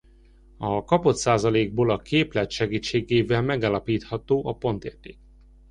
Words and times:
A 0.57 0.83
kapott 0.83 1.15
százalékból 1.17 1.89
a 1.89 2.01
képlet 2.01 2.51
segítségével 2.51 3.41
megállapítható 3.41 4.45
a 4.47 4.55
pontérték. 4.57 5.19